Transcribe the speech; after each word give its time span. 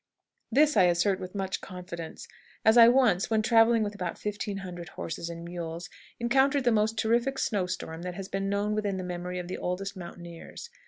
This 0.51 0.75
I 0.75 0.85
assert 0.85 1.19
with 1.19 1.35
much 1.35 1.61
confidence, 1.61 2.27
as 2.65 2.75
I 2.75 2.87
once, 2.87 3.29
when 3.29 3.43
traveling 3.43 3.83
with 3.83 3.93
about 3.93 4.17
1500 4.17 4.89
horses 4.89 5.29
and 5.29 5.45
mules, 5.45 5.91
encountered 6.19 6.63
the 6.63 6.71
most 6.71 6.97
terrific 6.97 7.37
snow 7.37 7.67
storm 7.67 8.01
that 8.01 8.15
has 8.15 8.27
been 8.27 8.49
known 8.49 8.73
within 8.73 8.97
the 8.97 9.03
memory 9.03 9.37
of 9.37 9.47
the 9.47 9.59
oldest 9.59 9.95
mountaineers. 9.95 10.71